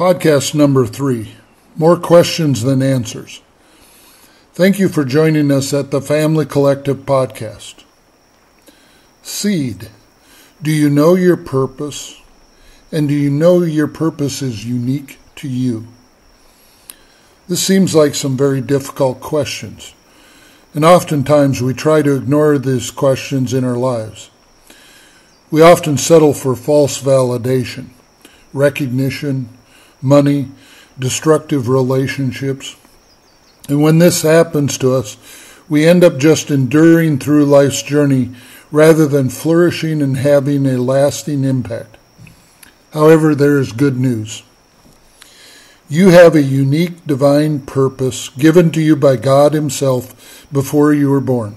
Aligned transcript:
Podcast 0.00 0.54
number 0.54 0.86
three 0.86 1.32
More 1.76 1.98
Questions 1.98 2.62
Than 2.62 2.80
Answers. 2.80 3.42
Thank 4.54 4.78
you 4.78 4.88
for 4.88 5.04
joining 5.04 5.52
us 5.52 5.74
at 5.74 5.90
the 5.90 6.00
Family 6.00 6.46
Collective 6.46 7.00
Podcast. 7.00 7.84
Seed. 9.20 9.90
Do 10.62 10.70
you 10.70 10.88
know 10.88 11.16
your 11.16 11.36
purpose? 11.36 12.18
And 12.90 13.08
do 13.08 13.14
you 13.14 13.28
know 13.28 13.60
your 13.62 13.88
purpose 13.88 14.40
is 14.40 14.64
unique 14.64 15.18
to 15.36 15.48
you? 15.48 15.86
This 17.46 17.62
seems 17.62 17.94
like 17.94 18.14
some 18.14 18.38
very 18.38 18.62
difficult 18.62 19.20
questions, 19.20 19.92
and 20.72 20.82
oftentimes 20.82 21.60
we 21.60 21.74
try 21.74 22.00
to 22.00 22.16
ignore 22.16 22.56
these 22.56 22.90
questions 22.90 23.52
in 23.52 23.64
our 23.64 23.76
lives. 23.76 24.30
We 25.50 25.60
often 25.60 25.98
settle 25.98 26.32
for 26.32 26.56
false 26.56 27.02
validation, 27.02 27.90
recognition, 28.54 29.50
money, 30.02 30.48
destructive 30.98 31.68
relationships. 31.68 32.76
And 33.68 33.82
when 33.82 33.98
this 33.98 34.22
happens 34.22 34.76
to 34.78 34.94
us, 34.94 35.16
we 35.68 35.86
end 35.86 36.02
up 36.02 36.18
just 36.18 36.50
enduring 36.50 37.18
through 37.18 37.46
life's 37.46 37.82
journey 37.82 38.30
rather 38.72 39.06
than 39.06 39.28
flourishing 39.28 40.02
and 40.02 40.16
having 40.16 40.66
a 40.66 40.82
lasting 40.82 41.44
impact. 41.44 41.96
However, 42.92 43.34
there 43.34 43.58
is 43.58 43.72
good 43.72 43.96
news. 43.96 44.42
You 45.88 46.10
have 46.10 46.34
a 46.34 46.42
unique 46.42 47.04
divine 47.06 47.60
purpose 47.60 48.28
given 48.30 48.70
to 48.72 48.80
you 48.80 48.96
by 48.96 49.16
God 49.16 49.54
Himself 49.54 50.46
before 50.52 50.92
you 50.92 51.10
were 51.10 51.20
born. 51.20 51.56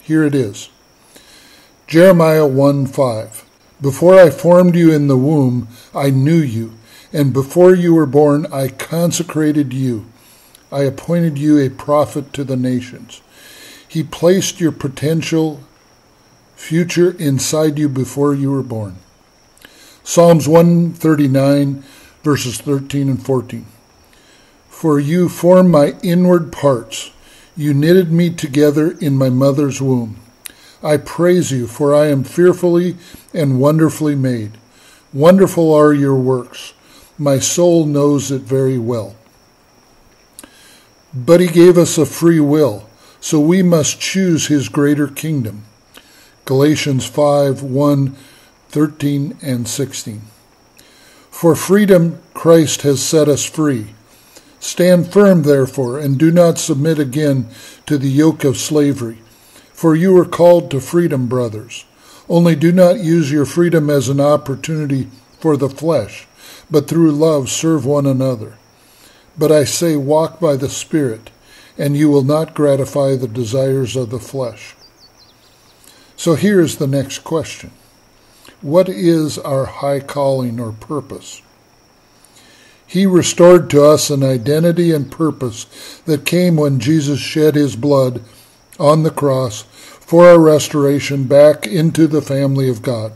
Here 0.00 0.24
it 0.24 0.34
is 0.34 0.68
Jeremiah 1.86 2.46
1 2.46 2.86
5. 2.86 3.44
Before 3.80 4.18
I 4.18 4.30
formed 4.30 4.74
you 4.74 4.92
in 4.92 5.06
the 5.06 5.16
womb, 5.16 5.68
I 5.94 6.10
knew 6.10 6.38
you 6.38 6.74
and 7.12 7.32
before 7.32 7.74
you 7.74 7.94
were 7.94 8.06
born, 8.06 8.46
I 8.52 8.68
consecrated 8.68 9.72
you. 9.72 10.06
I 10.70 10.82
appointed 10.82 11.38
you 11.38 11.58
a 11.58 11.70
prophet 11.70 12.32
to 12.34 12.44
the 12.44 12.56
nations. 12.56 13.22
He 13.88 14.02
placed 14.02 14.60
your 14.60 14.72
potential 14.72 15.60
future 16.54 17.12
inside 17.18 17.78
you 17.78 17.88
before 17.88 18.34
you 18.34 18.50
were 18.50 18.62
born. 18.62 18.96
Psalms 20.04 20.46
139, 20.46 21.82
verses 22.22 22.60
13 22.60 23.08
and 23.08 23.24
14. 23.24 23.66
For 24.68 25.00
you 25.00 25.28
formed 25.28 25.70
my 25.70 25.94
inward 26.02 26.52
parts. 26.52 27.10
You 27.56 27.72
knitted 27.72 28.12
me 28.12 28.30
together 28.30 28.92
in 29.00 29.16
my 29.16 29.30
mother's 29.30 29.80
womb. 29.80 30.16
I 30.82 30.96
praise 30.98 31.50
you, 31.50 31.66
for 31.66 31.94
I 31.94 32.06
am 32.06 32.22
fearfully 32.22 32.96
and 33.32 33.60
wonderfully 33.60 34.14
made. 34.14 34.52
Wonderful 35.12 35.72
are 35.74 35.92
your 35.92 36.14
works. 36.14 36.74
My 37.20 37.40
soul 37.40 37.84
knows 37.84 38.30
it 38.30 38.42
very 38.42 38.78
well. 38.78 39.16
But 41.12 41.40
he 41.40 41.48
gave 41.48 41.76
us 41.76 41.98
a 41.98 42.06
free 42.06 42.38
will, 42.38 42.88
so 43.20 43.40
we 43.40 43.60
must 43.60 44.00
choose 44.00 44.46
his 44.46 44.68
greater 44.68 45.08
kingdom. 45.08 45.64
Galatians 46.44 47.06
5 47.06 47.60
1, 47.60 48.16
13, 48.68 49.36
and 49.42 49.66
16. 49.66 50.22
For 51.28 51.56
freedom, 51.56 52.20
Christ 52.34 52.82
has 52.82 53.02
set 53.02 53.28
us 53.28 53.44
free. 53.44 53.94
Stand 54.60 55.12
firm, 55.12 55.42
therefore, 55.42 55.98
and 55.98 56.18
do 56.18 56.30
not 56.30 56.58
submit 56.58 57.00
again 57.00 57.48
to 57.86 57.98
the 57.98 58.08
yoke 58.08 58.44
of 58.44 58.56
slavery. 58.56 59.18
For 59.72 59.96
you 59.96 60.16
are 60.18 60.24
called 60.24 60.70
to 60.70 60.80
freedom, 60.80 61.26
brothers. 61.26 61.84
Only 62.28 62.54
do 62.54 62.70
not 62.70 63.00
use 63.00 63.32
your 63.32 63.44
freedom 63.44 63.90
as 63.90 64.08
an 64.08 64.20
opportunity 64.20 65.08
for 65.40 65.56
the 65.56 65.68
flesh 65.68 66.27
but 66.70 66.88
through 66.88 67.12
love 67.12 67.48
serve 67.48 67.84
one 67.84 68.06
another. 68.06 68.54
But 69.36 69.52
I 69.52 69.64
say, 69.64 69.96
walk 69.96 70.40
by 70.40 70.56
the 70.56 70.68
Spirit, 70.68 71.30
and 71.76 71.96
you 71.96 72.10
will 72.10 72.24
not 72.24 72.54
gratify 72.54 73.16
the 73.16 73.28
desires 73.28 73.94
of 73.94 74.10
the 74.10 74.18
flesh. 74.18 74.74
So 76.16 76.34
here 76.34 76.60
is 76.60 76.78
the 76.78 76.88
next 76.88 77.20
question 77.20 77.70
What 78.60 78.88
is 78.88 79.38
our 79.38 79.66
high 79.66 80.00
calling 80.00 80.58
or 80.58 80.72
purpose? 80.72 81.42
He 82.88 83.04
restored 83.06 83.68
to 83.70 83.84
us 83.84 84.08
an 84.08 84.24
identity 84.24 84.92
and 84.92 85.12
purpose 85.12 86.00
that 86.06 86.24
came 86.24 86.56
when 86.56 86.80
Jesus 86.80 87.20
shed 87.20 87.54
his 87.54 87.76
blood 87.76 88.22
on 88.80 89.02
the 89.02 89.10
cross 89.10 89.62
for 89.62 90.26
our 90.26 90.40
restoration 90.40 91.24
back 91.24 91.66
into 91.66 92.06
the 92.06 92.22
family 92.22 92.68
of 92.70 92.80
God. 92.80 93.12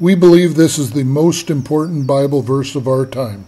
We 0.00 0.14
believe 0.14 0.54
this 0.54 0.78
is 0.78 0.92
the 0.92 1.04
most 1.04 1.50
important 1.50 2.06
Bible 2.06 2.42
verse 2.42 2.76
of 2.76 2.86
our 2.86 3.04
time. 3.04 3.46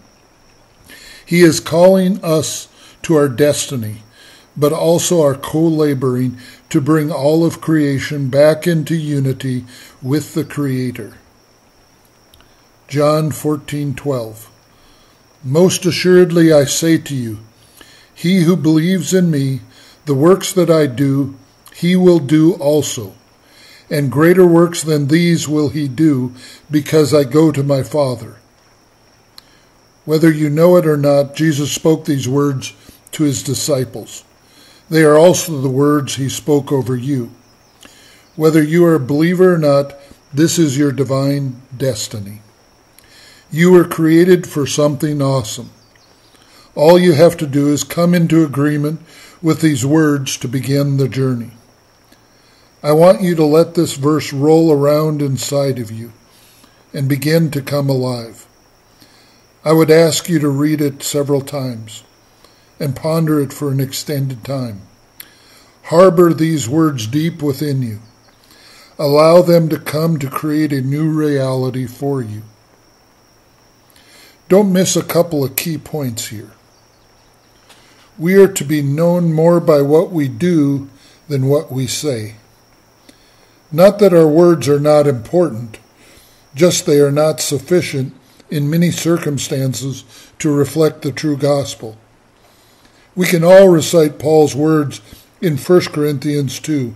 He 1.25 1.43
is 1.43 1.61
calling 1.61 2.22
us 2.25 2.66
to 3.03 3.15
our 3.15 3.28
destiny, 3.28 4.03
but 4.56 4.72
also 4.72 5.22
our 5.22 5.37
co 5.37 5.62
laboring 5.62 6.39
to 6.71 6.81
bring 6.81 7.12
all 7.12 7.44
of 7.44 7.60
creation 7.60 8.28
back 8.28 8.66
into 8.66 8.97
unity 8.97 9.65
with 10.03 10.34
the 10.34 10.44
Creator. 10.44 11.15
John 12.89 13.31
14:12 13.31 14.49
Most 15.44 15.87
assuredly 15.87 16.53
I 16.53 16.65
say 16.65 16.99
to 16.99 17.15
you 17.15 17.39
he 18.12 18.43
who 18.43 18.56
believes 18.56 19.15
in 19.15 19.31
me 19.31 19.60
the 20.06 20.15
works 20.15 20.53
that 20.53 20.69
I 20.69 20.87
do 20.87 21.37
he 21.72 21.94
will 21.94 22.19
do 22.19 22.55
also 22.55 23.15
and 23.91 24.12
greater 24.12 24.47
works 24.47 24.83
than 24.83 25.09
these 25.09 25.49
will 25.49 25.71
he 25.71 25.89
do, 25.89 26.33
because 26.71 27.12
I 27.12 27.25
go 27.25 27.51
to 27.51 27.62
my 27.62 27.83
Father. 27.83 28.37
Whether 30.05 30.33
you 30.33 30.49
know 30.49 30.77
it 30.77 30.87
or 30.87 30.97
not, 30.97 31.34
Jesus 31.34 31.73
spoke 31.73 32.05
these 32.05 32.28
words 32.28 32.73
to 33.12 33.25
his 33.25 33.43
disciples. 33.43 34.25
They 34.89 35.03
are 35.03 35.19
also 35.19 35.61
the 35.61 35.69
words 35.69 36.17
he 36.17 36.28
spoke 36.28 36.73
over 36.73 36.97
you. 36.97 37.33
Whether 38.37 38.62
you 38.62 38.84
are 38.87 38.95
a 38.95 39.01
believer 39.01 39.55
or 39.55 39.59
not, 39.59 39.95
this 40.33 40.59
is 40.59 40.78
your 40.78 40.93
divine 40.93 41.61
destiny. 41.77 42.43
You 43.51 43.72
were 43.72 43.84
created 43.84 44.47
for 44.47 44.67
something 44.67 45.21
awesome. 45.21 45.71
All 46.77 46.99
you 46.99 47.12
have 47.15 47.37
to 47.39 47.47
do 47.47 47.72
is 47.72 47.83
come 47.83 48.15
into 48.15 48.45
agreement 48.45 49.01
with 49.43 49.61
these 49.61 49.84
words 49.84 50.37
to 50.39 50.49
begin 50.49 50.97
the 50.97 51.09
journey. 51.09 51.51
I 52.83 52.93
want 52.93 53.21
you 53.21 53.35
to 53.35 53.45
let 53.45 53.75
this 53.75 53.95
verse 53.95 54.33
roll 54.33 54.73
around 54.73 55.21
inside 55.21 55.79
of 55.79 55.91
you 55.91 56.13
and 56.95 57.09
begin 57.09 57.51
to 57.51 57.61
come 57.61 57.91
alive. 57.91 58.47
I 59.63 59.73
would 59.73 59.91
ask 59.91 60.31
you 60.31 60.39
to 60.39 60.49
read 60.49 60.81
it 60.81 61.03
several 61.03 61.43
times 61.43 62.05
and 62.79 62.97
ponder 62.97 63.39
it 63.39 63.53
for 63.53 63.71
an 63.71 63.81
extended 63.81 64.45
time. 64.45 64.81
Harbor 65.85 66.33
these 66.33 66.71
words 66.71 67.07
deep 67.07 67.43
within 67.43 67.83
you. 67.83 68.01
Allow 68.99 69.43
them 69.43 69.69
to 69.69 69.79
come 69.79 70.19
to 70.19 70.31
create 70.31 70.73
a 70.73 70.81
new 70.81 71.11
reality 71.11 71.87
for 71.87 72.23
you. 72.23 72.43
Don't 74.49 74.73
miss 74.73 74.97
a 74.97 75.05
couple 75.05 75.45
of 75.45 75.57
key 75.57 75.77
points 75.77 76.29
here. 76.29 76.53
We 78.19 78.37
are 78.37 78.49
to 78.49 78.65
be 78.65 78.81
known 78.83 79.35
more 79.35 79.61
by 79.61 79.83
what 79.83 80.11
we 80.11 80.29
do 80.29 80.89
than 81.29 81.47
what 81.47 81.71
we 81.71 81.87
say. 81.87 82.37
Not 83.73 83.99
that 83.99 84.15
our 84.15 84.27
words 84.27 84.69
are 84.69 84.81
not 84.81 85.07
important, 85.07 85.79
just 86.55 86.87
they 86.87 87.01
are 87.01 87.13
not 87.13 87.41
sufficient 87.41 88.15
in 88.51 88.71
many 88.71 88.91
circumstances 88.91 90.05
to 90.39 90.53
reflect 90.53 91.03
the 91.03 91.13
true 91.13 91.37
gospel. 91.37 91.97
We 93.15 93.27
can 93.27 93.45
all 93.45 93.69
recite 93.69 94.19
Paul's 94.19 94.57
words 94.57 95.01
in 95.41 95.57
1 95.57 95.81
Corinthians 95.93 96.59
2 96.61 96.95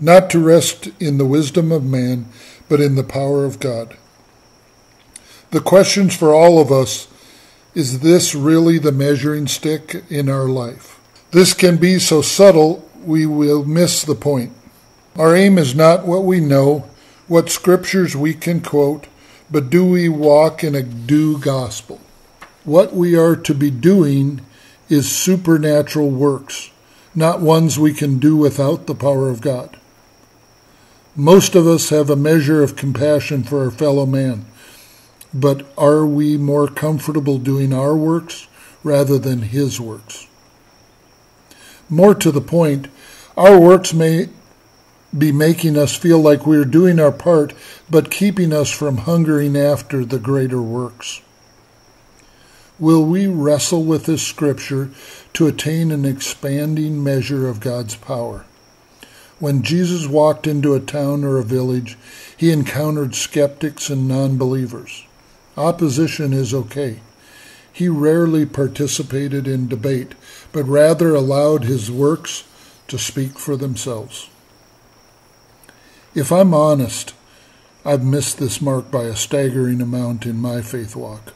not 0.00 0.30
to 0.30 0.38
rest 0.38 0.88
in 1.00 1.18
the 1.18 1.24
wisdom 1.24 1.72
of 1.72 1.84
man, 1.84 2.26
but 2.68 2.80
in 2.80 2.96
the 2.96 3.04
power 3.04 3.44
of 3.44 3.60
God. 3.60 3.96
The 5.50 5.60
questions 5.60 6.16
for 6.16 6.34
all 6.34 6.58
of 6.60 6.70
us 6.70 7.08
is 7.74 8.00
this 8.00 8.34
really 8.34 8.78
the 8.78 8.92
measuring 8.92 9.46
stick 9.46 10.04
in 10.10 10.28
our 10.28 10.48
life? 10.48 11.00
This 11.30 11.54
can 11.54 11.76
be 11.76 11.98
so 11.98 12.22
subtle 12.22 12.88
we 13.04 13.26
will 13.26 13.64
miss 13.64 14.02
the 14.02 14.14
point. 14.14 14.52
Our 15.18 15.34
aim 15.34 15.56
is 15.56 15.74
not 15.74 16.06
what 16.06 16.24
we 16.24 16.40
know, 16.40 16.90
what 17.26 17.48
scriptures 17.48 18.14
we 18.14 18.34
can 18.34 18.60
quote, 18.60 19.06
but 19.50 19.70
do 19.70 19.84
we 19.84 20.10
walk 20.10 20.62
in 20.62 20.74
a 20.74 20.82
due 20.82 21.38
gospel? 21.38 22.00
What 22.64 22.94
we 22.94 23.16
are 23.16 23.34
to 23.34 23.54
be 23.54 23.70
doing 23.70 24.44
is 24.90 25.10
supernatural 25.10 26.10
works, 26.10 26.70
not 27.14 27.40
ones 27.40 27.78
we 27.78 27.94
can 27.94 28.18
do 28.18 28.36
without 28.36 28.86
the 28.86 28.94
power 28.94 29.30
of 29.30 29.40
God. 29.40 29.78
Most 31.14 31.54
of 31.54 31.66
us 31.66 31.88
have 31.88 32.10
a 32.10 32.16
measure 32.16 32.62
of 32.62 32.76
compassion 32.76 33.42
for 33.42 33.64
our 33.64 33.70
fellow 33.70 34.04
man, 34.04 34.44
but 35.32 35.66
are 35.78 36.04
we 36.04 36.36
more 36.36 36.68
comfortable 36.68 37.38
doing 37.38 37.72
our 37.72 37.96
works 37.96 38.48
rather 38.84 39.18
than 39.18 39.40
his 39.42 39.80
works? 39.80 40.26
More 41.88 42.14
to 42.14 42.30
the 42.30 42.42
point, 42.42 42.88
our 43.34 43.58
works 43.58 43.94
may 43.94 44.28
be 45.16 45.32
making 45.32 45.76
us 45.76 45.96
feel 45.96 46.18
like 46.18 46.46
we're 46.46 46.64
doing 46.64 46.98
our 46.98 47.12
part, 47.12 47.52
but 47.88 48.10
keeping 48.10 48.52
us 48.52 48.70
from 48.70 48.98
hungering 48.98 49.56
after 49.56 50.04
the 50.04 50.18
greater 50.18 50.60
works. 50.60 51.20
Will 52.78 53.04
we 53.04 53.26
wrestle 53.26 53.84
with 53.84 54.04
this 54.04 54.22
scripture 54.22 54.90
to 55.32 55.46
attain 55.46 55.90
an 55.90 56.04
expanding 56.04 57.02
measure 57.02 57.48
of 57.48 57.60
God's 57.60 57.96
power? 57.96 58.44
When 59.38 59.62
Jesus 59.62 60.06
walked 60.06 60.46
into 60.46 60.74
a 60.74 60.80
town 60.80 61.24
or 61.24 61.38
a 61.38 61.42
village, 61.42 61.96
he 62.36 62.52
encountered 62.52 63.14
skeptics 63.14 63.88
and 63.88 64.06
non 64.08 64.36
believers. 64.36 65.04
Opposition 65.56 66.32
is 66.34 66.52
okay. 66.52 67.00
He 67.72 67.88
rarely 67.88 68.44
participated 68.44 69.46
in 69.46 69.68
debate, 69.68 70.14
but 70.52 70.64
rather 70.64 71.14
allowed 71.14 71.64
his 71.64 71.90
works 71.90 72.44
to 72.88 72.98
speak 72.98 73.38
for 73.38 73.56
themselves. 73.56 74.28
If 76.16 76.32
I'm 76.32 76.54
honest, 76.54 77.12
I've 77.84 78.02
missed 78.02 78.38
this 78.38 78.62
mark 78.62 78.90
by 78.90 79.02
a 79.02 79.14
staggering 79.14 79.82
amount 79.82 80.24
in 80.24 80.40
my 80.40 80.62
faith 80.62 80.96
walk. 80.96 81.34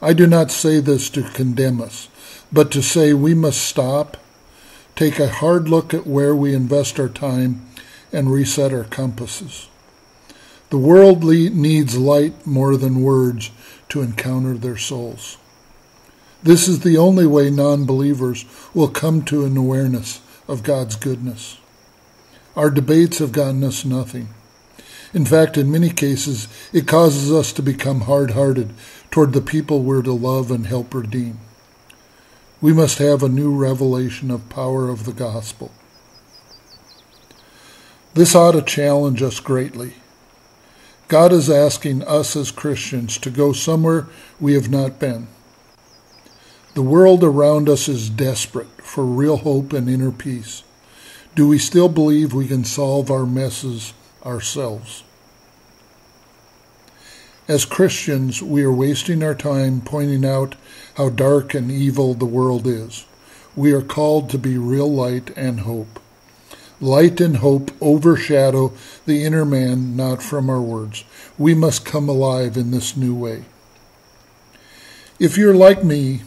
I 0.00 0.14
do 0.14 0.26
not 0.26 0.50
say 0.50 0.80
this 0.80 1.10
to 1.10 1.22
condemn 1.22 1.78
us, 1.78 2.08
but 2.50 2.70
to 2.70 2.82
say 2.82 3.12
we 3.12 3.34
must 3.34 3.60
stop, 3.60 4.16
take 4.96 5.18
a 5.18 5.28
hard 5.28 5.68
look 5.68 5.92
at 5.92 6.06
where 6.06 6.34
we 6.34 6.54
invest 6.54 6.98
our 6.98 7.10
time, 7.10 7.66
and 8.10 8.32
reset 8.32 8.72
our 8.72 8.84
compasses. 8.84 9.68
The 10.70 10.78
world 10.78 11.22
needs 11.22 11.98
light 11.98 12.46
more 12.46 12.78
than 12.78 13.02
words 13.02 13.50
to 13.90 14.00
encounter 14.00 14.54
their 14.54 14.78
souls. 14.78 15.36
This 16.42 16.68
is 16.68 16.80
the 16.80 16.96
only 16.96 17.26
way 17.26 17.50
non 17.50 17.84
believers 17.84 18.46
will 18.72 18.88
come 18.88 19.22
to 19.26 19.44
an 19.44 19.58
awareness 19.58 20.22
of 20.48 20.62
God's 20.62 20.96
goodness. 20.96 21.58
Our 22.54 22.70
debates 22.70 23.18
have 23.18 23.32
gotten 23.32 23.64
us 23.64 23.84
nothing. 23.84 24.28
In 25.14 25.24
fact, 25.24 25.56
in 25.56 25.70
many 25.70 25.90
cases, 25.90 26.48
it 26.72 26.86
causes 26.86 27.32
us 27.32 27.52
to 27.54 27.62
become 27.62 28.02
hard 28.02 28.32
hearted 28.32 28.72
toward 29.10 29.32
the 29.32 29.40
people 29.40 29.82
we're 29.82 30.02
to 30.02 30.12
love 30.12 30.50
and 30.50 30.66
help 30.66 30.94
redeem. 30.94 31.38
We 32.60 32.72
must 32.72 32.98
have 32.98 33.22
a 33.22 33.28
new 33.28 33.54
revelation 33.54 34.30
of 34.30 34.48
power 34.48 34.88
of 34.88 35.04
the 35.04 35.12
gospel. 35.12 35.70
This 38.14 38.34
ought 38.34 38.52
to 38.52 38.62
challenge 38.62 39.22
us 39.22 39.40
greatly. 39.40 39.94
God 41.08 41.32
is 41.32 41.50
asking 41.50 42.02
us 42.04 42.36
as 42.36 42.50
Christians 42.50 43.18
to 43.18 43.30
go 43.30 43.52
somewhere 43.52 44.06
we 44.40 44.54
have 44.54 44.70
not 44.70 44.98
been. 44.98 45.28
The 46.74 46.82
world 46.82 47.24
around 47.24 47.68
us 47.68 47.88
is 47.88 48.08
desperate 48.08 48.82
for 48.82 49.04
real 49.04 49.38
hope 49.38 49.72
and 49.72 49.88
inner 49.88 50.10
peace. 50.10 50.62
Do 51.34 51.48
we 51.48 51.58
still 51.58 51.88
believe 51.88 52.34
we 52.34 52.46
can 52.46 52.62
solve 52.62 53.10
our 53.10 53.24
messes 53.24 53.94
ourselves? 54.24 55.02
As 57.48 57.64
Christians, 57.64 58.42
we 58.42 58.62
are 58.64 58.72
wasting 58.72 59.22
our 59.22 59.34
time 59.34 59.80
pointing 59.80 60.26
out 60.26 60.56
how 60.96 61.08
dark 61.08 61.54
and 61.54 61.70
evil 61.70 62.12
the 62.12 62.26
world 62.26 62.66
is. 62.66 63.06
We 63.56 63.72
are 63.72 63.80
called 63.80 64.28
to 64.30 64.38
be 64.38 64.58
real 64.58 64.92
light 64.92 65.30
and 65.34 65.60
hope. 65.60 65.98
Light 66.82 67.18
and 67.18 67.38
hope 67.38 67.70
overshadow 67.80 68.74
the 69.06 69.24
inner 69.24 69.46
man, 69.46 69.96
not 69.96 70.22
from 70.22 70.50
our 70.50 70.60
words. 70.60 71.02
We 71.38 71.54
must 71.54 71.86
come 71.86 72.10
alive 72.10 72.58
in 72.58 72.72
this 72.72 72.94
new 72.94 73.14
way. 73.14 73.44
If 75.18 75.38
you're 75.38 75.54
like 75.54 75.82
me, 75.82 76.24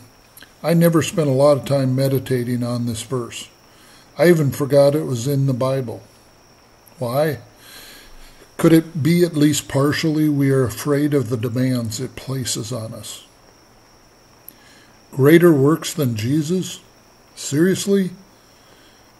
I 0.63 0.73
never 0.73 1.03
spent 1.03 1.29
a 1.29 1.33
lot 1.33 1.57
of 1.57 1.65
time 1.65 1.95
meditating 1.95 2.63
on 2.63 2.87
this 2.87 3.03
verse. 3.03 3.49
I 4.17 4.29
even 4.29 4.51
forgot 4.51 4.95
it 4.95 5.05
was 5.05 5.27
in 5.27 5.45
the 5.45 5.53
Bible. 5.53 6.01
Why? 6.99 7.39
Could 8.57 8.71
it 8.71 9.03
be 9.03 9.23
at 9.23 9.35
least 9.35 9.67
partially 9.67 10.29
we 10.29 10.49
are 10.51 10.63
afraid 10.63 11.13
of 11.13 11.29
the 11.29 11.37
demands 11.37 11.99
it 11.99 12.15
places 12.15 12.71
on 12.71 12.93
us? 12.93 13.25
Greater 15.11 15.51
works 15.51 15.93
than 15.93 16.15
Jesus? 16.15 16.79
Seriously? 17.35 18.11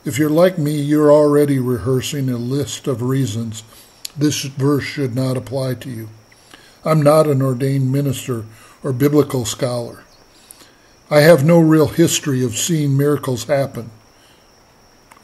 If 0.05 0.17
you're 0.17 0.29
like 0.29 0.57
me, 0.57 0.79
you're 0.79 1.11
already 1.11 1.59
rehearsing 1.59 2.29
a 2.29 2.37
list 2.37 2.87
of 2.87 3.01
reasons 3.01 3.63
this 4.17 4.43
verse 4.43 4.83
should 4.83 5.15
not 5.15 5.35
apply 5.35 5.73
to 5.75 5.89
you. 5.89 6.09
I'm 6.85 7.01
not 7.01 7.27
an 7.27 7.41
ordained 7.41 7.91
minister 7.91 8.45
or 8.83 8.93
biblical 8.93 9.45
scholar. 9.45 10.03
I 11.09 11.19
have 11.21 11.43
no 11.43 11.59
real 11.59 11.87
history 11.87 12.43
of 12.43 12.55
seeing 12.55 12.95
miracles 12.95 13.45
happen, 13.45 13.89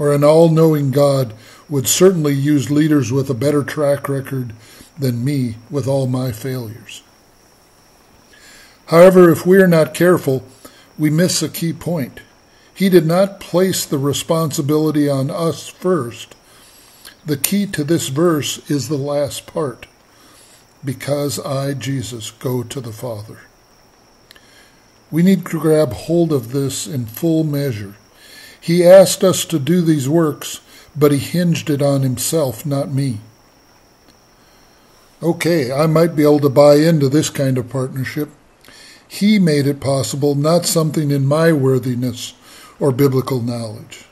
or 0.02 0.16
an 0.16 0.24
all 0.24 0.50
knowing 0.50 0.90
God 0.90 1.32
would 1.70 1.88
certainly 1.88 2.34
use 2.34 2.72
leaders 2.72 3.12
with 3.12 3.30
a 3.30 3.36
better 3.36 3.64
track 3.64 4.10
record 4.10 4.52
than 4.98 5.24
me 5.24 5.58
with 5.70 5.88
all 5.88 6.08
my 6.08 6.32
failures. 6.32 7.04
However, 8.88 9.30
if 9.30 9.46
we 9.46 9.62
are 9.62 9.68
not 9.68 9.94
careful, 9.94 10.44
we 10.98 11.12
miss 11.12 11.44
a 11.44 11.50
key 11.50 11.72
point. 11.72 12.20
He 12.74 12.90
did 12.90 13.06
not 13.06 13.40
place 13.40 13.86
the 13.86 14.00
responsibility 14.00 15.08
on 15.08 15.30
us 15.30 15.68
first. 15.68 16.34
The 17.24 17.38
key 17.38 17.68
to 17.68 17.84
this 17.84 18.08
verse 18.08 18.68
is 18.72 18.90
the 18.90 18.98
last 18.98 19.46
part 19.46 19.86
because 20.84 21.38
I, 21.38 21.76
Jesus, 21.76 22.32
go 22.32 22.64
to 22.64 22.82
the 22.82 22.92
Father. 22.92 23.42
We 25.12 25.22
need 25.22 25.46
to 25.46 25.60
grab 25.60 25.94
hold 25.94 26.34
of 26.34 26.54
this 26.54 26.88
in 26.88 27.06
full 27.06 27.44
measure. 27.44 27.98
He 28.62 28.86
asked 28.86 29.24
us 29.24 29.44
to 29.46 29.60
do 29.60 29.82
these 29.82 30.08
works 30.08 30.62
but 30.96 31.12
he 31.12 31.18
hinged 31.18 31.70
it 31.70 31.82
on 31.82 32.02
himself, 32.02 32.66
not 32.66 32.92
me. 32.92 33.20
Okay, 35.24 35.72
I 35.72 35.86
might 35.86 36.16
be 36.16 36.24
able 36.24 36.40
to 36.40 36.50
buy 36.50 36.76
into 36.76 37.08
this 37.08 37.30
kind 37.30 37.58
of 37.58 37.70
partnership. 37.70 38.30
He 39.08 39.40
made 39.40 39.68
it 39.68 39.80
possible, 39.80 40.36
not 40.36 40.66
something 40.66 41.12
in 41.12 41.26
my 41.26 41.52
worthiness 41.52 42.34
or 42.80 42.92
biblical 42.92 43.42
knowledge. 43.42 44.06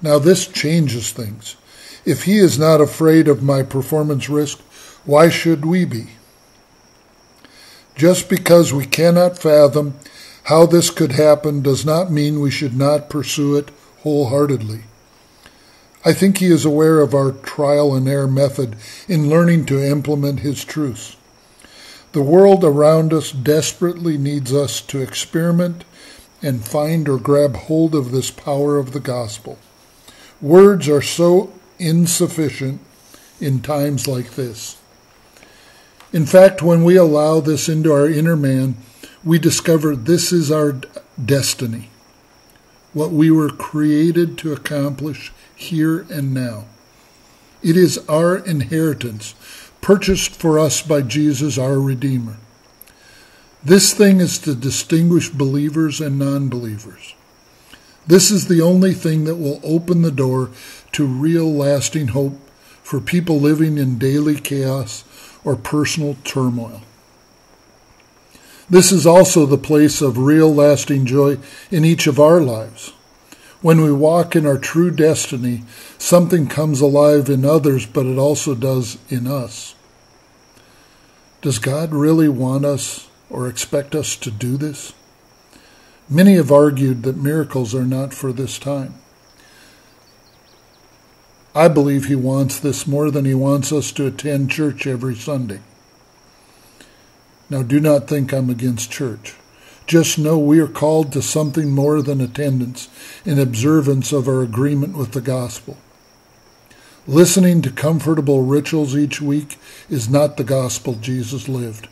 Now, 0.00 0.18
this 0.18 0.46
changes 0.46 1.12
things. 1.12 1.56
If 2.04 2.24
he 2.24 2.38
is 2.38 2.58
not 2.58 2.80
afraid 2.80 3.28
of 3.28 3.42
my 3.42 3.62
performance 3.62 4.28
risk, 4.28 4.60
why 5.04 5.28
should 5.28 5.64
we 5.64 5.84
be? 5.84 6.08
Just 7.94 8.28
because 8.28 8.72
we 8.72 8.86
cannot 8.86 9.38
fathom 9.38 9.94
how 10.44 10.66
this 10.66 10.90
could 10.90 11.12
happen 11.12 11.62
does 11.62 11.84
not 11.84 12.10
mean 12.10 12.40
we 12.40 12.50
should 12.50 12.76
not 12.76 13.10
pursue 13.10 13.56
it 13.56 13.70
wholeheartedly. 14.02 14.82
I 16.04 16.12
think 16.12 16.38
he 16.38 16.46
is 16.46 16.66
aware 16.66 17.00
of 17.00 17.14
our 17.14 17.32
trial 17.32 17.94
and 17.94 18.06
error 18.06 18.28
method 18.28 18.76
in 19.08 19.30
learning 19.30 19.64
to 19.66 19.82
implement 19.82 20.40
his 20.40 20.64
truths. 20.64 21.16
The 22.12 22.22
world 22.22 22.62
around 22.62 23.14
us 23.14 23.32
desperately 23.32 24.18
needs 24.18 24.52
us 24.52 24.82
to 24.82 25.00
experiment 25.00 25.84
and 26.42 26.62
find 26.62 27.08
or 27.08 27.18
grab 27.18 27.56
hold 27.56 27.94
of 27.94 28.12
this 28.12 28.30
power 28.30 28.76
of 28.76 28.92
the 28.92 29.00
gospel. 29.00 29.58
Words 30.42 30.88
are 30.90 31.02
so 31.02 31.54
insufficient 31.78 32.80
in 33.40 33.62
times 33.62 34.06
like 34.06 34.32
this. 34.32 34.76
In 36.12 36.26
fact, 36.26 36.62
when 36.62 36.84
we 36.84 36.96
allow 36.96 37.40
this 37.40 37.68
into 37.68 37.92
our 37.92 38.06
inner 38.06 38.36
man, 38.36 38.76
we 39.24 39.38
discover 39.38 39.96
this 39.96 40.32
is 40.32 40.50
our 40.50 40.80
destiny, 41.22 41.88
what 42.92 43.10
we 43.10 43.30
were 43.30 43.50
created 43.50 44.36
to 44.38 44.52
accomplish 44.52 45.32
here 45.54 46.06
and 46.10 46.34
now. 46.34 46.64
It 47.62 47.76
is 47.76 47.98
our 48.08 48.36
inheritance, 48.36 49.34
purchased 49.80 50.32
for 50.36 50.58
us 50.58 50.82
by 50.82 51.00
Jesus, 51.00 51.56
our 51.56 51.80
Redeemer. 51.80 52.36
This 53.64 53.94
thing 53.94 54.20
is 54.20 54.38
to 54.40 54.54
distinguish 54.54 55.30
believers 55.30 56.00
and 56.00 56.18
non 56.18 56.50
believers. 56.50 57.14
This 58.06 58.30
is 58.30 58.48
the 58.48 58.60
only 58.60 58.92
thing 58.92 59.24
that 59.24 59.36
will 59.36 59.60
open 59.64 60.02
the 60.02 60.10
door 60.10 60.50
to 60.92 61.06
real 61.06 61.50
lasting 61.50 62.08
hope 62.08 62.38
for 62.82 63.00
people 63.00 63.40
living 63.40 63.78
in 63.78 63.96
daily 63.96 64.38
chaos 64.38 65.04
or 65.42 65.56
personal 65.56 66.18
turmoil. 66.24 66.82
This 68.68 68.92
is 68.92 69.06
also 69.06 69.44
the 69.44 69.58
place 69.58 70.00
of 70.00 70.16
real 70.16 70.52
lasting 70.52 71.04
joy 71.06 71.38
in 71.70 71.84
each 71.84 72.06
of 72.06 72.18
our 72.18 72.40
lives. 72.40 72.92
When 73.60 73.80
we 73.82 73.92
walk 73.92 74.34
in 74.36 74.46
our 74.46 74.58
true 74.58 74.90
destiny, 74.90 75.62
something 75.98 76.48
comes 76.48 76.80
alive 76.80 77.28
in 77.28 77.44
others, 77.44 77.86
but 77.86 78.06
it 78.06 78.18
also 78.18 78.54
does 78.54 78.98
in 79.08 79.26
us. 79.26 79.74
Does 81.40 81.58
God 81.58 81.92
really 81.92 82.28
want 82.28 82.64
us 82.64 83.08
or 83.28 83.48
expect 83.48 83.94
us 83.94 84.16
to 84.16 84.30
do 84.30 84.56
this? 84.56 84.92
Many 86.08 86.34
have 86.34 86.52
argued 86.52 87.02
that 87.02 87.16
miracles 87.16 87.74
are 87.74 87.86
not 87.86 88.12
for 88.12 88.32
this 88.32 88.58
time. 88.58 88.94
I 91.54 91.68
believe 91.68 92.06
He 92.06 92.16
wants 92.16 92.58
this 92.58 92.86
more 92.86 93.10
than 93.10 93.24
He 93.24 93.34
wants 93.34 93.72
us 93.72 93.92
to 93.92 94.06
attend 94.06 94.50
church 94.50 94.86
every 94.86 95.14
Sunday. 95.14 95.60
Now, 97.50 97.62
do 97.62 97.80
not 97.80 98.08
think 98.08 98.32
I'm 98.32 98.50
against 98.50 98.90
church. 98.90 99.34
Just 99.86 100.18
know 100.18 100.38
we 100.38 100.60
are 100.60 100.66
called 100.66 101.12
to 101.12 101.20
something 101.20 101.70
more 101.70 102.00
than 102.00 102.20
attendance 102.20 102.88
in 103.24 103.38
observance 103.38 104.12
of 104.12 104.26
our 104.26 104.42
agreement 104.42 104.96
with 104.96 105.12
the 105.12 105.20
gospel. 105.20 105.76
Listening 107.06 107.60
to 107.60 107.70
comfortable 107.70 108.42
rituals 108.42 108.96
each 108.96 109.20
week 109.20 109.58
is 109.90 110.08
not 110.08 110.38
the 110.38 110.44
gospel 110.44 110.94
Jesus 110.94 111.48
lived. 111.48 111.88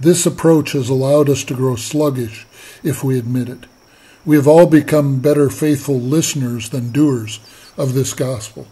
This 0.00 0.26
approach 0.26 0.72
has 0.72 0.88
allowed 0.88 1.28
us 1.28 1.44
to 1.44 1.54
grow 1.54 1.76
sluggish 1.76 2.46
if 2.82 3.04
we 3.04 3.16
admit 3.16 3.48
it. 3.48 3.66
We 4.24 4.34
have 4.36 4.48
all 4.48 4.66
become 4.66 5.20
better 5.20 5.50
faithful 5.50 6.00
listeners 6.00 6.70
than 6.70 6.90
doers 6.90 7.38
of 7.76 7.94
this 7.94 8.12
gospel. 8.12 8.66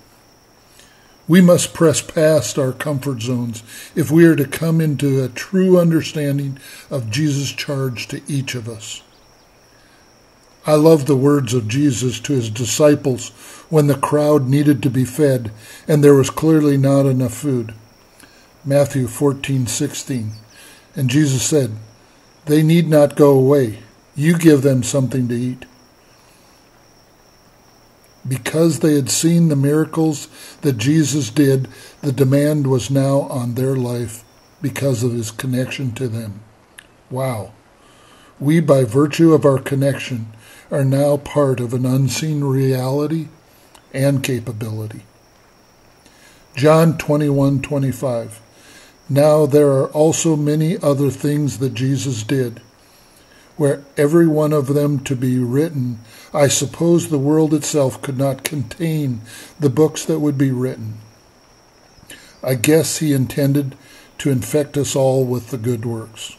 We 1.29 1.43
must 1.43 1.75
press 1.75 2.01
past 2.01 2.59
our 2.59 2.73
comfort 2.73 3.21
zones 3.21 3.63
if 3.95 4.11
we 4.11 4.25
are 4.25 4.35
to 4.35 4.47
come 4.47 4.81
into 4.81 5.23
a 5.23 5.29
true 5.29 5.79
understanding 5.79 6.59
of 6.91 7.11
Jesus' 7.11 7.53
charge 7.53 8.09
to 8.09 8.23
each 8.27 8.55
of 8.55 8.67
us. 8.67 9.03
I 10.67 10.75
love 10.75 11.05
the 11.07 11.17
words 11.17 11.53
of 11.53 11.69
Jesus 11.69 12.19
to 12.21 12.33
his 12.33 12.49
disciples 12.49 13.29
when 13.69 13.87
the 13.87 13.95
crowd 13.95 14.49
needed 14.49 14.83
to 14.83 14.91
be 14.91 15.05
fed 15.05 15.51
and 15.87 16.03
there 16.03 16.15
was 16.15 16.31
clearly 16.31 16.79
not 16.79 17.07
enough 17.07 17.35
food. 17.35 17.75
Matthew 18.65 19.07
14:16. 19.07 20.33
And 20.97 21.11
Jesus 21.11 21.43
said, 21.43 21.73
"They 22.47 22.63
need 22.63 22.89
not 22.89 23.17
go 23.17 23.31
away. 23.31 23.81
You 24.17 24.37
give 24.37 24.63
them 24.63 24.83
something 24.83 25.29
to 25.29 25.35
eat." 25.35 25.65
Because 28.29 28.81
they 28.81 28.95
had 28.95 29.11
seen 29.11 29.49
the 29.49 29.57
miracles 29.57 30.29
that 30.61 30.77
Jesus 30.77 31.31
did, 31.31 31.69
the 32.03 32.13
demand 32.13 32.67
was 32.67 32.91
now 32.91 33.23
on 33.23 33.55
their 33.55 33.77
life 33.77 34.25
because 34.61 35.03
of 35.03 35.13
his 35.13 35.31
connection 35.31 35.93
to 35.93 36.09
them. 36.09 36.41
Wow. 37.11 37.53
We, 38.39 38.61
by 38.61 38.85
virtue 38.85 39.33
of 39.33 39.45
our 39.45 39.59
connection, 39.59 40.29
are 40.71 40.85
now 40.85 41.17
part 41.17 41.61
of 41.61 41.73
an 41.73 41.87
unseen 41.87 42.45
reality 42.45 43.29
and 43.95 44.23
capability. 44.23 45.03
John 46.55 46.99
21:25 46.99 48.41
Now 49.09 49.47
there 49.47 49.71
are 49.71 49.89
also 49.89 50.37
many 50.37 50.77
other 50.79 51.11
things 51.11 51.59
that 51.59 51.75
Jesus 51.75 52.23
did 52.23 52.61
were 53.57 53.83
every 53.97 54.27
one 54.27 54.53
of 54.53 54.69
them 54.69 55.01
to 55.01 55.17
be 55.17 55.39
written 55.39 55.99
I 56.33 56.49
suppose 56.49 57.09
the 57.09 57.19
world 57.19 57.55
itself 57.55 58.03
could 58.03 58.19
not 58.19 58.45
contain 58.45 59.23
the 59.59 59.71
books 59.71 60.05
that 60.05 60.21
would 60.21 60.37
be 60.37 60.51
written. 60.51 60.99
I 62.43 62.55
guess 62.55 62.99
he 62.99 63.13
intended 63.13 63.77
to 64.19 64.31
infect 64.31 64.77
us 64.77 64.95
all 64.95 65.25
with 65.25 65.51
the 65.51 65.59
good 65.59 65.87
works. 65.87 66.37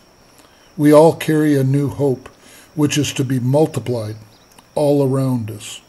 We 0.78 0.94
all 0.94 1.16
carry 1.16 1.56
a 1.56 1.64
new 1.64 1.90
hope 1.90 2.30
which 2.76 2.98
is 2.98 3.12
to 3.14 3.24
be 3.24 3.40
multiplied 3.40 4.16
all 4.76 5.06
around 5.06 5.50
us. 5.50 5.82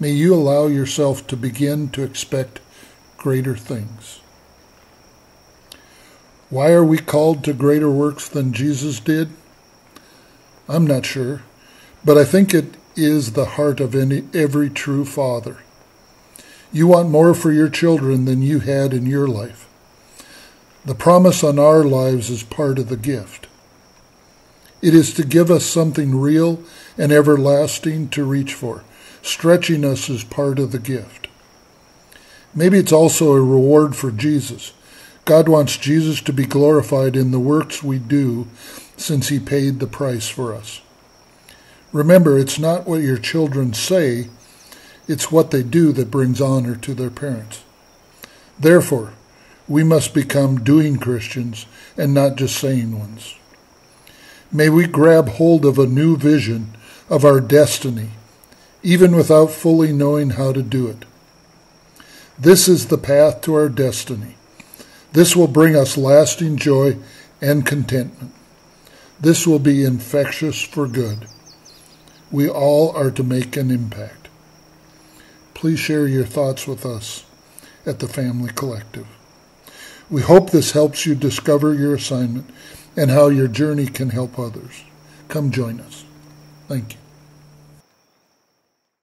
May 0.00 0.10
you 0.10 0.34
allow 0.34 0.66
yourself 0.66 1.26
to 1.28 1.36
begin 1.36 1.88
to 1.90 2.02
expect 2.02 2.60
greater 3.16 3.56
things. 3.56 4.20
Why 6.50 6.72
are 6.72 6.84
we 6.84 6.98
called 6.98 7.44
to 7.44 7.52
greater 7.52 7.90
works 7.90 8.28
than 8.28 8.52
Jesus 8.52 9.00
did? 9.00 9.30
I'm 10.68 10.86
not 10.86 11.06
sure, 11.06 11.42
but 12.04 12.16
I 12.16 12.24
think 12.24 12.54
it 12.54 12.74
is 12.96 13.32
the 13.32 13.44
heart 13.44 13.80
of 13.80 13.94
any, 13.94 14.24
every 14.34 14.70
true 14.70 15.04
father. 15.04 15.58
You 16.72 16.86
want 16.86 17.10
more 17.10 17.34
for 17.34 17.52
your 17.52 17.68
children 17.68 18.24
than 18.24 18.42
you 18.42 18.60
had 18.60 18.92
in 18.92 19.06
your 19.06 19.26
life. 19.26 19.68
The 20.84 20.94
promise 20.94 21.42
on 21.42 21.58
our 21.58 21.84
lives 21.84 22.30
is 22.30 22.42
part 22.42 22.78
of 22.78 22.88
the 22.88 22.96
gift. 22.96 23.46
It 24.80 24.94
is 24.94 25.12
to 25.14 25.24
give 25.24 25.50
us 25.50 25.66
something 25.66 26.20
real 26.20 26.62
and 26.96 27.10
everlasting 27.10 28.10
to 28.10 28.24
reach 28.24 28.54
for. 28.54 28.84
Stretching 29.22 29.84
us 29.84 30.08
is 30.08 30.24
part 30.24 30.58
of 30.58 30.72
the 30.72 30.78
gift. 30.78 31.28
Maybe 32.54 32.78
it's 32.78 32.92
also 32.92 33.32
a 33.32 33.40
reward 33.40 33.96
for 33.96 34.10
Jesus. 34.10 34.72
God 35.24 35.48
wants 35.48 35.76
Jesus 35.76 36.20
to 36.22 36.32
be 36.32 36.46
glorified 36.46 37.16
in 37.16 37.32
the 37.32 37.40
works 37.40 37.82
we 37.82 37.98
do 37.98 38.46
since 38.96 39.28
he 39.28 39.38
paid 39.38 39.78
the 39.78 39.86
price 39.86 40.28
for 40.28 40.54
us. 40.54 40.80
Remember, 41.92 42.38
it's 42.38 42.58
not 42.58 42.86
what 42.86 43.00
your 43.00 43.18
children 43.18 43.72
say, 43.72 44.28
it's 45.06 45.32
what 45.32 45.50
they 45.50 45.62
do 45.62 45.92
that 45.92 46.10
brings 46.10 46.40
honor 46.40 46.76
to 46.76 46.94
their 46.94 47.10
parents. 47.10 47.62
Therefore, 48.58 49.14
we 49.66 49.84
must 49.84 50.12
become 50.12 50.64
doing 50.64 50.98
Christians 50.98 51.66
and 51.96 52.12
not 52.12 52.36
just 52.36 52.56
saying 52.56 52.98
ones. 52.98 53.34
May 54.50 54.68
we 54.68 54.86
grab 54.86 55.28
hold 55.28 55.64
of 55.64 55.78
a 55.78 55.86
new 55.86 56.16
vision 56.16 56.76
of 57.08 57.24
our 57.24 57.40
destiny, 57.40 58.10
even 58.82 59.14
without 59.14 59.50
fully 59.50 59.92
knowing 59.92 60.30
how 60.30 60.52
to 60.52 60.62
do 60.62 60.88
it. 60.88 61.04
This 62.38 62.68
is 62.68 62.86
the 62.86 62.98
path 62.98 63.40
to 63.42 63.54
our 63.54 63.68
destiny. 63.68 64.36
This 65.12 65.34
will 65.34 65.48
bring 65.48 65.74
us 65.74 65.96
lasting 65.96 66.56
joy 66.58 66.96
and 67.40 67.66
contentment. 67.66 68.32
This 69.20 69.46
will 69.46 69.58
be 69.58 69.84
infectious 69.84 70.62
for 70.62 70.86
good. 70.86 71.26
We 72.30 72.48
all 72.48 72.94
are 72.96 73.10
to 73.10 73.22
make 73.22 73.56
an 73.56 73.70
impact. 73.70 74.28
Please 75.54 75.78
share 75.78 76.06
your 76.06 76.24
thoughts 76.24 76.66
with 76.66 76.84
us 76.84 77.24
at 77.86 77.98
the 77.98 78.08
Family 78.08 78.52
Collective. 78.54 79.06
We 80.10 80.22
hope 80.22 80.50
this 80.50 80.72
helps 80.72 81.06
you 81.06 81.14
discover 81.14 81.74
your 81.74 81.94
assignment 81.94 82.48
and 82.96 83.10
how 83.10 83.28
your 83.28 83.48
journey 83.48 83.86
can 83.86 84.10
help 84.10 84.38
others. 84.38 84.84
Come 85.28 85.50
join 85.50 85.80
us. 85.80 86.04
Thank 86.68 86.94
you. 86.94 87.07